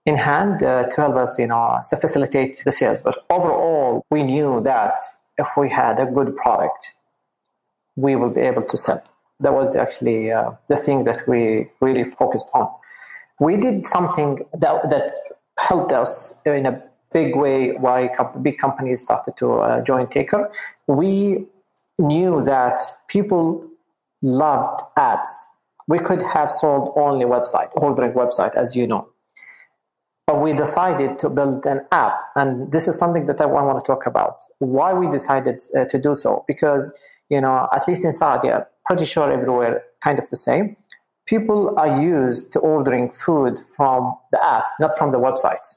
[0.07, 3.01] in hand uh, to help us, you know, facilitate the sales.
[3.01, 5.01] But overall, we knew that
[5.37, 6.93] if we had a good product,
[7.97, 9.03] we will be able to sell.
[9.41, 12.71] That was actually uh, the thing that we really focused on.
[13.41, 15.11] We did something that, that
[15.59, 18.09] helped us in a big way why
[18.43, 20.51] big companies started to uh, join Taker.
[20.87, 21.47] We
[21.99, 23.69] knew that people
[24.23, 25.45] loved ads.
[25.89, 29.09] We could have sold only website, ordering website, as you know.
[30.27, 32.19] But we decided to build an app.
[32.35, 34.41] And this is something that I want to talk about.
[34.59, 36.45] Why we decided uh, to do so.
[36.49, 36.91] Because
[37.29, 38.49] you know, at least in Saudi,
[38.85, 40.77] pretty sure everywhere kind of the same.
[41.27, 45.75] People are used to ordering food from the apps, not from the websites.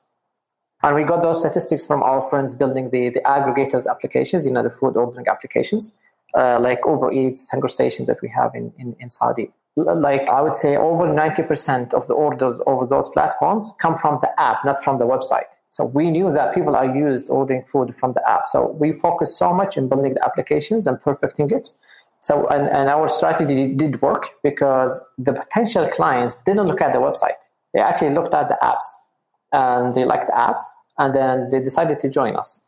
[0.84, 4.64] And we got those statistics from our friends building the, the aggregators applications, you know,
[4.64, 5.96] the food ordering applications,
[6.38, 9.52] uh, like Uber Eats, HungerStation that we have in, in, in Saudi.
[9.86, 14.30] Like I would say over 90% of the orders over those platforms come from the
[14.39, 15.52] app, not from the website.
[15.70, 18.48] So we knew that people are used ordering food from the app.
[18.48, 21.72] So we focused so much in building the applications and perfecting it.
[22.20, 27.00] So and, and our strategy did work because the potential clients didn't look at the
[27.00, 27.42] website.
[27.74, 28.86] They actually looked at the apps
[29.54, 30.62] and they liked the apps
[30.98, 32.62] and then they decided to join us.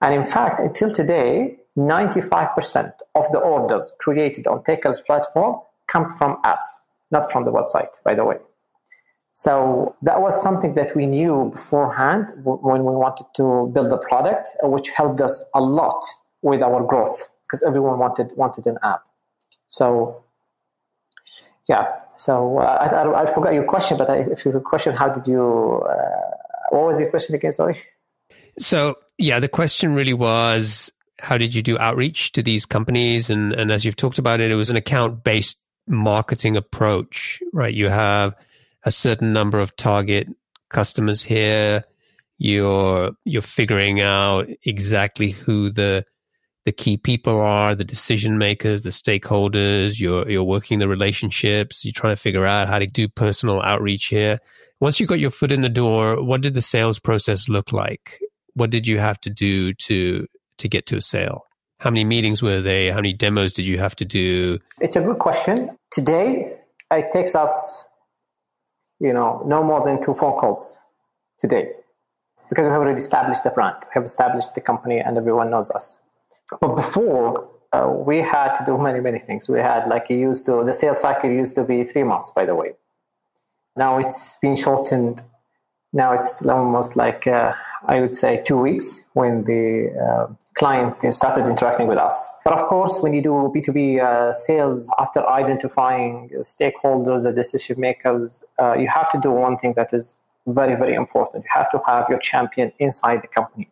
[0.00, 6.36] And in fact, until today, 95% of the orders created on Taker's platform comes from
[6.44, 6.66] apps,
[7.10, 8.36] not from the website, by the way.
[9.32, 14.48] So that was something that we knew beforehand when we wanted to build the product,
[14.64, 16.02] uh, which helped us a lot
[16.40, 19.02] with our growth because everyone wanted wanted an app.
[19.66, 20.24] So
[21.68, 25.10] yeah, so uh, I, I, I, forgot your question, but I, if your question, how
[25.10, 25.82] did you?
[25.86, 26.30] Uh,
[26.70, 27.52] what was your question again?
[27.52, 27.76] Sorry.
[28.58, 33.28] So yeah, the question really was, how did you do outreach to these companies?
[33.28, 37.74] And and as you've talked about it, it was an account based marketing approach, right?
[37.74, 38.34] You have
[38.84, 40.28] a certain number of target
[40.68, 41.84] customers here.
[42.38, 46.04] You're you're figuring out exactly who the
[46.66, 50.00] the key people are, the decision makers, the stakeholders.
[50.00, 51.84] You're you're working the relationships.
[51.84, 54.38] You're trying to figure out how to do personal outreach here.
[54.80, 58.20] Once you got your foot in the door, what did the sales process look like?
[58.54, 60.26] What did you have to do to
[60.58, 61.46] to get to a sale?
[61.78, 62.88] How many meetings were they?
[62.88, 64.58] How many demos did you have to do?
[64.80, 65.76] It's a good question.
[65.90, 66.56] Today,
[66.90, 67.86] it takes us
[69.00, 70.76] you know, no more than two phone calls
[71.38, 71.72] today
[72.48, 75.70] because we have already established the brand, we have established the company, and everyone knows
[75.70, 76.00] us.
[76.60, 79.48] But before, uh, we had to do many, many things.
[79.48, 82.46] We had like it used to, the sales cycle used to be three months, by
[82.46, 82.72] the way.
[83.76, 85.22] Now it's been shortened.
[85.92, 87.52] Now it's almost like uh,
[87.88, 92.30] I would say, two weeks when the uh, client started interacting with us.
[92.44, 98.42] But of course, when you do B2B uh, sales, after identifying stakeholders, the decision makers,
[98.60, 101.44] uh, you have to do one thing that is very, very important.
[101.44, 103.68] You have to have your champion inside the company.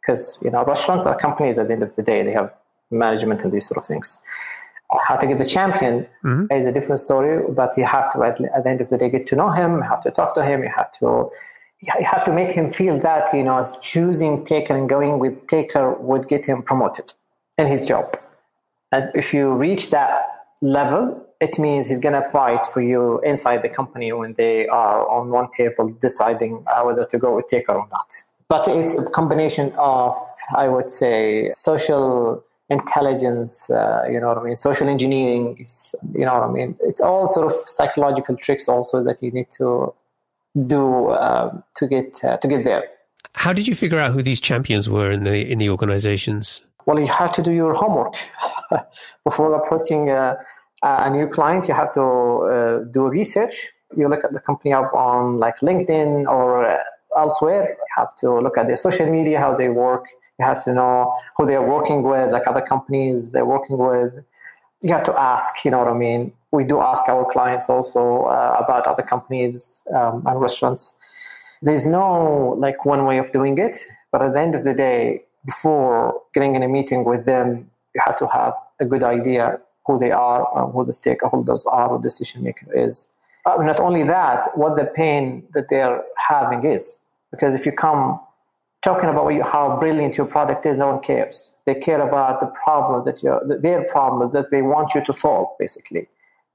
[0.00, 2.22] Because, you know, restaurants are companies at the end of the day.
[2.22, 2.52] They have
[2.90, 4.18] management and these sort of things.
[5.02, 6.52] How to get the champion mm-hmm.
[6.52, 9.10] is a different story, but you have to, at, at the end of the day,
[9.10, 11.30] get to know him, you have to talk to him, you have to
[11.82, 15.94] you have to make him feel that you know choosing taker and going with taker
[15.94, 17.12] would get him promoted
[17.56, 18.18] in his job.
[18.92, 20.10] And if you reach that
[20.62, 25.08] level it means he's going to fight for you inside the company when they are
[25.08, 28.12] on one table deciding uh, whether to go with taker or not.
[28.48, 30.16] But it's a combination of
[30.56, 34.56] i would say social intelligence uh, you know what i mean?
[34.56, 36.76] Social engineering is, you know what i mean?
[36.80, 39.92] It's all sort of psychological tricks also that you need to
[40.66, 42.84] do uh, to get uh, to get there.
[43.34, 46.62] How did you figure out who these champions were in the in the organizations?
[46.86, 48.14] Well, you have to do your homework
[49.24, 50.38] before approaching a,
[50.82, 51.68] a, new client.
[51.68, 53.68] You have to uh, do research.
[53.94, 56.78] You look at the company up on like LinkedIn or uh,
[57.16, 57.68] elsewhere.
[57.68, 60.06] You have to look at their social media, how they work.
[60.38, 64.24] You have to know who they're working with, like other companies they're working with.
[64.80, 66.32] You have to ask, you know what I mean?
[66.52, 70.94] We do ask our clients also uh, about other companies um, and restaurants.
[71.62, 73.78] There's no like one way of doing it,
[74.12, 78.00] but at the end of the day, before getting in a meeting with them, you
[78.04, 81.96] have to have a good idea who they are, uh, who the stakeholders are, who
[81.98, 83.06] the decision maker is.
[83.46, 86.98] Uh, not only that, what the pain that they're having is.
[87.30, 88.20] Because if you come
[88.82, 91.50] talking about how brilliant your product is, no one cares.
[91.66, 95.48] They care about the problem that you're, their problem that they want you to solve,
[95.58, 96.08] basically.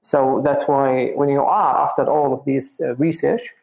[0.04, 3.54] So that's why when you are after all of this uh, research,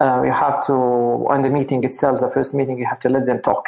[0.00, 3.26] uh, you have to on the meeting itself, the first meeting, you have to let
[3.26, 3.66] them talk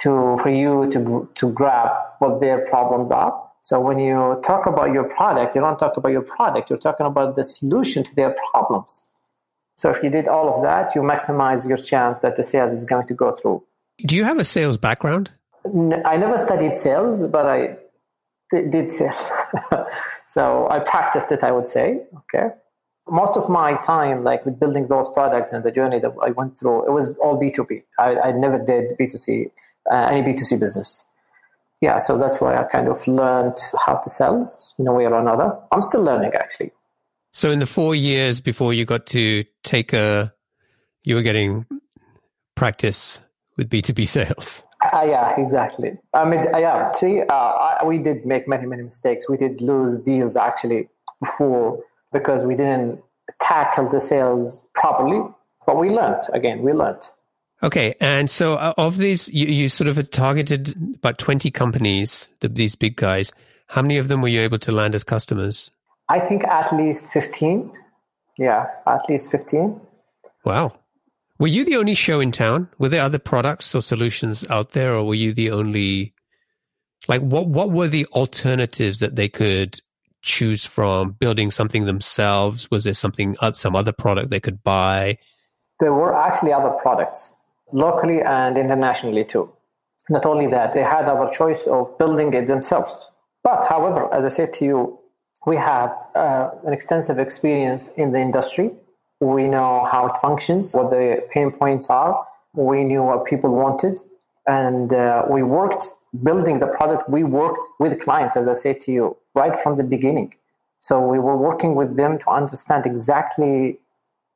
[0.00, 3.32] to for you to to grab what their problems are.
[3.62, 6.68] So when you talk about your product, you don't talk about your product.
[6.68, 9.00] You're talking about the solution to their problems.
[9.76, 12.84] So if you did all of that, you maximize your chance that the sales is
[12.84, 13.64] going to go through.
[14.04, 15.30] Do you have a sales background?
[16.04, 17.76] I never studied sales, but I
[18.50, 19.16] did sell.
[20.26, 22.02] so I practiced it, I would say.
[22.16, 22.48] Okay.
[23.08, 26.58] Most of my time, like with building those products and the journey that I went
[26.58, 27.82] through, it was all B2B.
[27.98, 29.50] I, I never did B2C,
[29.90, 31.04] uh, any B2C business.
[31.80, 34.46] Yeah, so that's why I kind of learned how to sell
[34.78, 35.56] in a way or another.
[35.72, 36.72] I'm still learning actually.
[37.32, 40.32] So in the four years before you got to Taker,
[41.04, 41.66] you were getting
[42.56, 43.20] practice
[43.56, 44.62] with B2B sales.
[44.92, 45.98] Uh, yeah, exactly.
[46.14, 46.90] I mean, uh, yeah.
[46.92, 49.28] See, uh, I, we did make many, many mistakes.
[49.28, 50.88] We did lose deals actually
[51.20, 53.00] before because we didn't
[53.40, 55.22] tackle the sales properly.
[55.66, 56.22] But we learned.
[56.32, 57.02] Again, we learned.
[57.62, 62.48] Okay, and so uh, of these, you, you sort of targeted about twenty companies, the,
[62.48, 63.32] these big guys.
[63.66, 65.70] How many of them were you able to land as customers?
[66.08, 67.70] I think at least fifteen.
[68.38, 69.80] Yeah, at least fifteen.
[70.44, 70.72] Wow.
[71.38, 72.68] Were you the only show in town?
[72.78, 76.14] Were there other products or solutions out there, or were you the only?
[77.06, 79.80] Like, what what were the alternatives that they could
[80.22, 81.12] choose from?
[81.12, 82.68] Building something themselves?
[82.72, 85.18] Was there something uh, some other product they could buy?
[85.78, 87.32] There were actually other products,
[87.72, 89.52] locally and internationally too.
[90.10, 93.10] Not only that, they had other choice of building it themselves.
[93.44, 94.98] But however, as I said to you,
[95.46, 98.72] we have uh, an extensive experience in the industry
[99.20, 102.24] we know how it functions, what the pain points are.
[102.54, 104.00] We knew what people wanted.
[104.46, 105.84] And uh, we worked
[106.22, 107.08] building the product.
[107.10, 110.34] We worked with clients, as I said to you, right from the beginning.
[110.80, 113.78] So we were working with them to understand exactly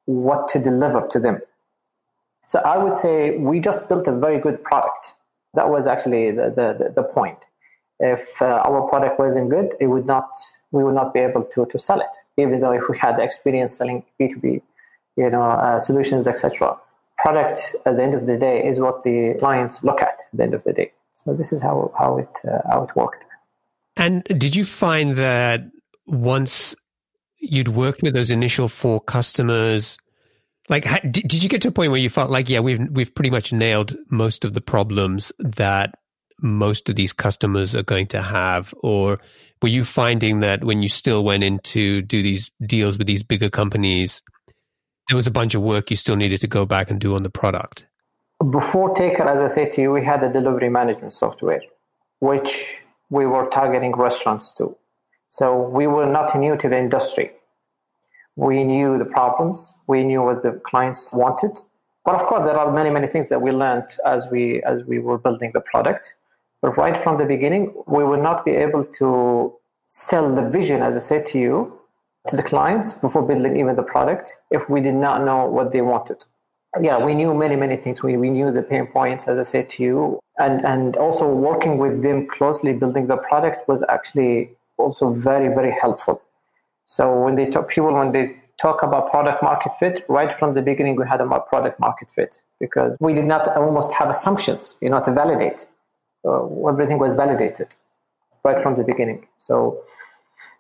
[0.06, 1.40] what to deliver to them.
[2.48, 5.14] So I would say we just built a very good product.
[5.54, 7.38] That was actually the, the, the point.
[8.00, 10.28] If uh, our product wasn't good, it would not,
[10.72, 13.76] we would not be able to, to sell it, even though if we had experience
[13.76, 14.60] selling B2B
[15.16, 16.76] you know, uh, solutions, etc.
[17.18, 20.42] Product at the end of the day is what the clients look at at the
[20.42, 20.92] end of the day.
[21.12, 23.24] So this is how how it uh, how it worked.
[23.96, 25.62] And did you find that
[26.06, 26.74] once
[27.38, 29.98] you'd worked with those initial four customers,
[30.68, 33.14] like did, did you get to a point where you felt like, yeah, we've we've
[33.14, 35.96] pretty much nailed most of the problems that
[36.40, 39.20] most of these customers are going to have, or
[39.60, 43.22] were you finding that when you still went in to do these deals with these
[43.22, 44.22] bigger companies,
[45.08, 47.22] there was a bunch of work you still needed to go back and do on
[47.22, 47.86] the product.
[48.50, 51.62] Before Taker, as I said to you, we had a delivery management software,
[52.20, 52.78] which
[53.10, 54.76] we were targeting restaurants to.
[55.28, 57.30] So we were not new to the industry.
[58.36, 61.58] We knew the problems, we knew what the clients wanted,
[62.04, 64.98] But of course, there are many, many things that we learned as we as we
[64.98, 66.14] were building the product.
[66.60, 69.54] But right from the beginning, we would not be able to
[69.86, 71.78] sell the vision, as I said to you,
[72.28, 75.80] to the clients before building even the product if we did not know what they
[75.80, 76.24] wanted.
[76.80, 78.02] Yeah, we knew many, many things.
[78.02, 81.76] We, we knew the pain points, as I said to you, and, and also working
[81.76, 86.22] with them closely, building the product was actually also very, very helpful.
[86.86, 90.62] So when they talk, people, when they talk about product market fit, right from the
[90.62, 94.88] beginning, we had about product market fit because we did not almost have assumptions, you
[94.88, 95.68] know, to validate.
[96.24, 97.74] Uh, everything was validated
[98.44, 99.26] right from the beginning.
[99.38, 99.82] So,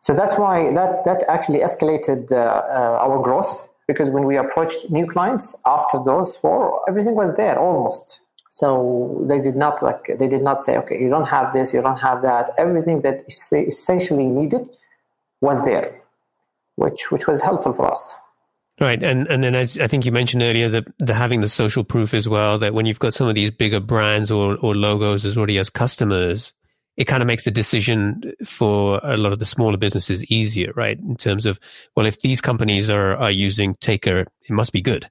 [0.02, 4.90] so that's why that that actually escalated uh, uh, our growth because when we approached
[4.90, 8.20] new clients after those four, everything was there almost.
[8.50, 11.80] So they did not like they did not say, okay, you don't have this, you
[11.80, 12.50] don't have that.
[12.58, 14.68] Everything that essentially needed
[15.40, 16.02] was there
[16.76, 18.14] which which was helpful for us.
[18.80, 21.84] Right, and and then as I think you mentioned earlier, that the having the social
[21.84, 22.58] proof as well.
[22.58, 25.70] That when you've got some of these bigger brands or or logos as already as
[25.70, 26.52] customers,
[26.96, 30.98] it kind of makes the decision for a lot of the smaller businesses easier, right?
[31.00, 31.58] In terms of
[31.96, 35.08] well, if these companies are are using Taker, it must be good.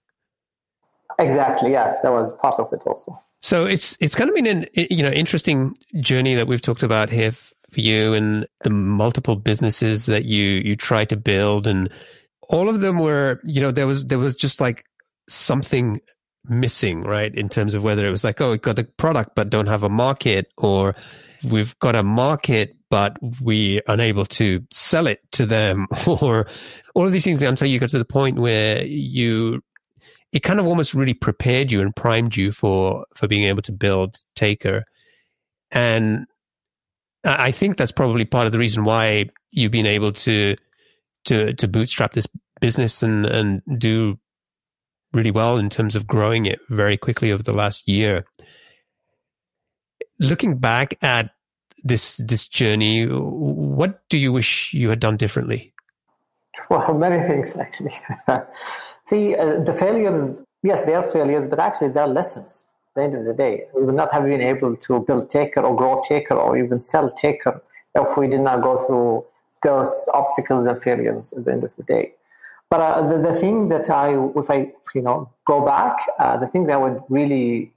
[1.19, 1.71] Exactly.
[1.71, 3.17] Yes, that was part of it also.
[3.41, 7.09] So it's it's kind of been an you know interesting journey that we've talked about
[7.09, 11.89] here for you and the multiple businesses that you you try to build and
[12.49, 14.83] all of them were you know there was there was just like
[15.29, 16.01] something
[16.49, 19.49] missing right in terms of whether it was like oh we got the product but
[19.49, 20.95] don't have a market or
[21.43, 26.47] we've got a market but we unable to sell it to them or
[26.95, 29.61] all of these things until you got to the point where you
[30.31, 33.71] it kind of almost really prepared you and primed you for for being able to
[33.71, 34.83] build taker
[35.71, 36.25] and
[37.23, 40.55] I think that's probably part of the reason why you've been able to
[41.25, 42.27] to to bootstrap this
[42.59, 44.17] business and and do
[45.13, 48.25] really well in terms of growing it very quickly over the last year.
[50.21, 51.31] Looking back at
[51.83, 55.73] this this journey, what do you wish you had done differently?
[56.69, 57.99] Well, many things actually.
[59.03, 63.13] See, uh, the failures, yes, they are failures, but actually they're lessons At the end
[63.15, 63.65] of the day.
[63.75, 67.09] We would not have been able to build Taker or grow Taker or even sell
[67.09, 67.61] Taker
[67.95, 69.25] if we did not go through
[69.63, 72.13] those obstacles and failures at the end of the day.
[72.69, 76.47] But uh, the, the thing that I, if I, you know, go back, uh, the
[76.47, 77.73] thing that would really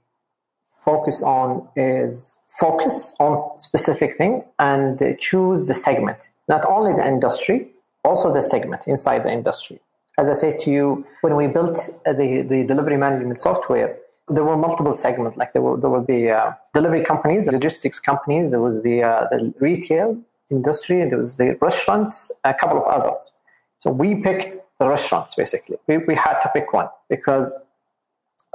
[0.85, 7.67] focus on is focus on specific thing and choose the segment, not only the industry,
[8.05, 9.79] also the segment inside the industry.
[10.17, 13.97] As I said to you, when we built uh, the, the delivery management software,
[14.29, 15.37] there were multiple segments.
[15.37, 18.51] Like there were there were the uh, delivery companies, the logistics companies.
[18.51, 20.17] There was the uh, the retail
[20.49, 23.31] industry, there was the restaurants, a couple of others.
[23.79, 25.77] So we picked the restaurants basically.
[25.87, 27.53] We we had to pick one because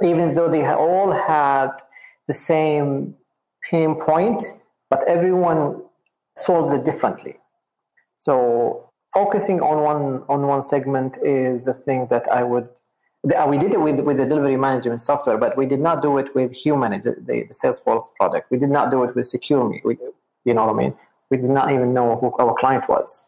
[0.03, 1.71] even though they all had
[2.27, 3.15] the same
[3.69, 4.43] pain point,
[4.89, 5.81] but everyone
[6.35, 7.37] solves it differently.
[8.17, 12.69] So focusing on one on one segment is the thing that I would
[13.23, 16.33] we did it with, with the delivery management software, but we did not do it
[16.33, 18.49] with human, the, the, the Salesforce product.
[18.49, 19.79] We did not do it with SecureMe.
[19.83, 19.97] We,
[20.43, 20.95] you know what I mean?
[21.29, 23.27] We did not even know who our client was.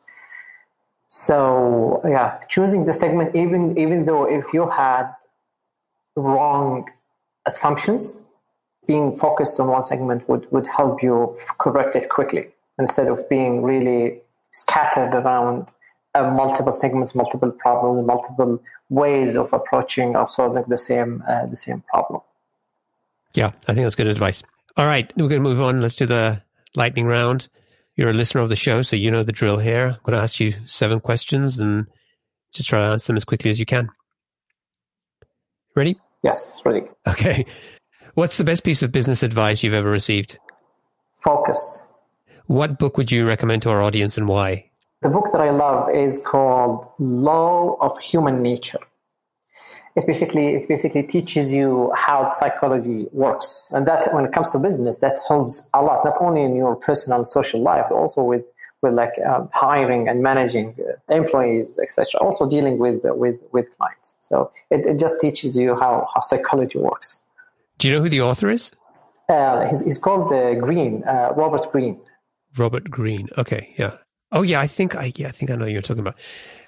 [1.07, 5.13] So yeah, choosing the segment, even even though if you had
[6.15, 6.89] wrong
[7.45, 8.15] assumptions,
[8.87, 13.61] being focused on one segment would, would help you correct it quickly instead of being
[13.61, 14.21] really
[14.51, 15.67] scattered around
[16.15, 21.55] uh, multiple segments, multiple problems, multiple ways of approaching or solving the same uh, the
[21.55, 22.21] same problem.
[23.33, 24.43] Yeah, I think that's good advice.
[24.77, 25.81] All right, we're going to move on.
[25.81, 26.41] Let's do the
[26.75, 27.49] lightning round.
[27.95, 29.87] You're a listener of the show, so you know the drill here.
[29.87, 31.87] I'm going to ask you seven questions and
[32.51, 33.89] just try to answer them as quickly as you can.
[35.75, 35.99] Ready?
[36.23, 36.83] Yes, ready.
[37.07, 37.45] Okay.
[38.15, 40.37] What's the best piece of business advice you've ever received?
[41.23, 41.81] Focus.
[42.45, 44.69] What book would you recommend to our audience and why?
[45.01, 48.77] The book that I love is called Law of Human Nature.
[49.95, 54.59] It basically it basically teaches you how psychology works, and that when it comes to
[54.59, 58.45] business, that helps a lot, not only in your personal social life, but also with
[58.83, 62.21] with like um, hiring and managing uh, employees, etc.
[62.21, 64.13] Also dealing with uh, with with clients.
[64.19, 67.22] So it, it just teaches you how how psychology works.
[67.77, 68.71] Do you know who the author is?
[69.29, 72.01] Uh, he's, he's called uh, Greene, uh, Robert Greene.
[72.57, 73.29] Robert Greene.
[73.37, 73.97] Okay, yeah.
[74.31, 76.15] Oh yeah, I think I yeah I think I know you're talking about.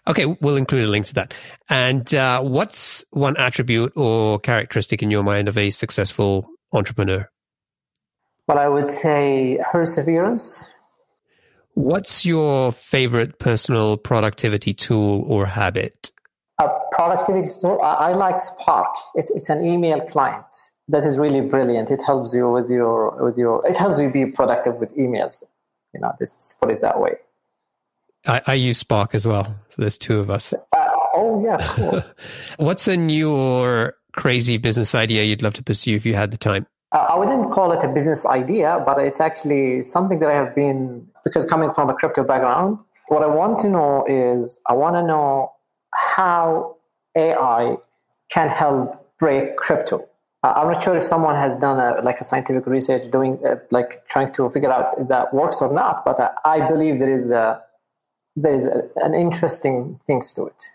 [0.08, 1.34] Okay, we'll include a link to that.
[1.68, 7.28] And uh, what's one attribute or characteristic in your mind of a successful entrepreneur?
[8.48, 10.64] Well, I would say perseverance.
[11.74, 16.12] What's your favorite personal productivity tool or habit?
[16.60, 17.80] A productivity tool.
[17.82, 18.96] I, I like Spark.
[19.16, 20.46] It's it's an email client
[20.88, 21.90] that is really brilliant.
[21.90, 23.66] It helps you with your with your.
[23.68, 25.44] It helps you be productive with emails.
[25.94, 27.16] You know, let's put it that way.
[28.28, 29.46] I, I use Spark as well.
[29.70, 30.54] So there's two of us.
[30.54, 32.04] Uh, oh yeah, cool.
[32.58, 36.38] What's a new or crazy business idea you'd love to pursue if you had the
[36.38, 36.66] time?
[36.92, 40.56] Uh, I wouldn't call it a business idea, but it's actually something that I have
[40.56, 44.96] been because coming from a crypto background, what I want to know is I want
[44.96, 45.52] to know
[45.94, 46.78] how
[47.16, 47.78] AI
[48.30, 50.08] can help break crypto.
[50.54, 54.08] I'm not sure if someone has done a, like a scientific research doing uh, like
[54.08, 57.32] trying to figure out if that works or not, but uh, I believe there is
[57.32, 57.62] a
[58.36, 60.70] there is a, an interesting things to it.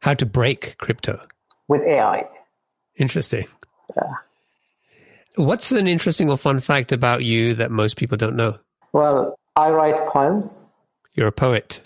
[0.00, 1.20] How to break crypto
[1.68, 2.28] with AI.
[2.96, 3.46] Interesting.
[3.96, 4.12] Yeah.
[5.36, 8.58] What's an interesting or fun fact about you that most people don't know?
[8.92, 10.60] Well, I write poems.
[11.14, 11.82] You're a poet.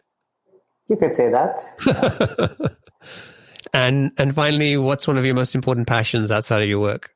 [0.89, 2.77] You could say that.
[3.73, 7.14] and and finally, what's one of your most important passions outside of your work?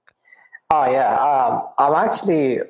[0.71, 2.61] Oh yeah, um, I'm actually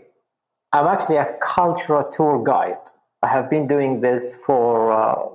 [0.72, 2.78] I'm actually a cultural tour guide.
[3.22, 5.28] I have been doing this for uh,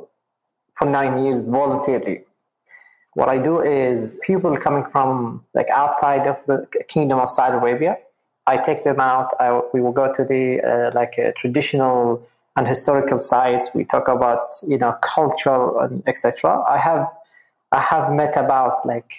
[0.75, 2.21] for nine years voluntarily.
[3.15, 7.97] What I do is people coming from like outside of the kingdom of Saudi Arabia.
[8.47, 9.35] I take them out.
[9.41, 13.71] I, we will go to the uh, like uh, traditional and historical sites.
[13.75, 16.63] We talk about you know culture and etc.
[16.63, 17.11] I have
[17.73, 19.11] I have met about like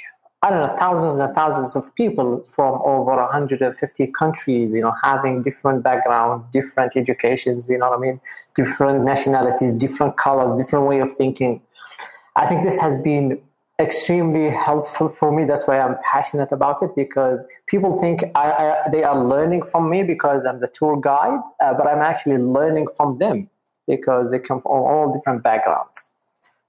[0.45, 4.75] I don't know thousands and thousands of people from over 150 countries.
[4.75, 7.71] You know, having different backgrounds, different educations.
[7.71, 8.21] You know what I mean?
[8.55, 11.63] Different nationalities, different colors, different way of thinking.
[12.37, 13.41] I think this has been
[13.81, 15.45] extremely helpful for me.
[15.45, 19.89] That's why I'm passionate about it because people think I, I, they are learning from
[19.89, 23.49] me because I'm the tour guide, uh, but I'm actually learning from them
[23.89, 26.04] because they come from all different backgrounds.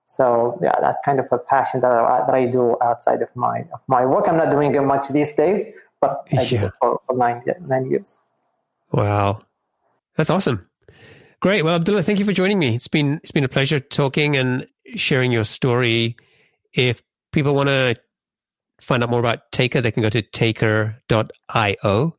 [0.05, 3.65] So yeah, that's kind of a passion that I, that I do outside of my
[3.73, 4.27] of my work.
[4.27, 5.65] I'm not doing it much these days,
[5.99, 6.65] but I yeah.
[6.65, 8.17] it for, for nine nine years.
[8.91, 9.41] Wow,
[10.15, 10.67] that's awesome.
[11.41, 11.63] Great.
[11.63, 12.75] Well, Abdullah, thank you for joining me.
[12.75, 16.15] It's been it's been a pleasure talking and sharing your story
[16.73, 17.01] if
[17.31, 17.95] people want to
[18.81, 22.17] find out more about Taker, they can go to taker.io.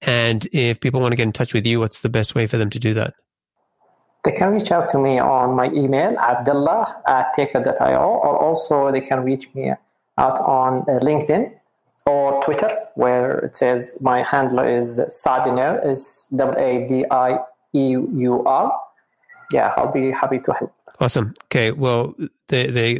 [0.00, 2.56] And if people want to get in touch with you, what's the best way for
[2.56, 3.14] them to do that?
[4.24, 9.00] They can reach out to me on my email, abdullah at taker.io, or also they
[9.00, 9.72] can reach me
[10.18, 11.52] out on uh, LinkedIn
[12.06, 17.38] or Twitter, where it says my handler is Sadiner, is W A D I
[17.72, 18.72] E U R.
[19.52, 20.72] Yeah, I'll be happy to help.
[21.00, 21.34] Awesome.
[21.46, 21.72] Okay.
[21.72, 22.14] Well,
[22.48, 22.98] they they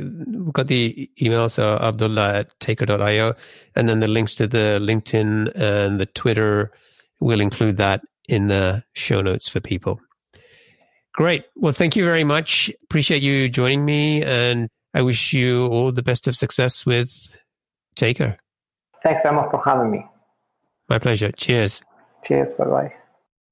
[0.53, 3.35] got the email, so Abdullah at taker.io,
[3.77, 6.73] and then the links to the LinkedIn and the Twitter.
[7.21, 10.01] We'll include that in the show notes for people.
[11.15, 11.45] Great.
[11.57, 12.71] Well, thank you very much.
[12.85, 17.11] Appreciate you joining me, and I wish you all the best of success with
[17.97, 18.39] Taker.
[19.03, 20.07] Thanks, Omer, for having me.
[20.89, 21.33] My pleasure.
[21.33, 21.83] Cheers.
[22.25, 22.53] Cheers.
[22.55, 22.95] Bye bye.